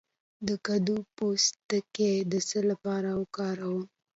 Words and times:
د 0.47 0.49
کدو 0.67 0.95
پوستکی 1.17 2.13
د 2.31 2.33
څه 2.49 2.59
لپاره 2.69 3.09
وکاروم؟ 3.21 3.83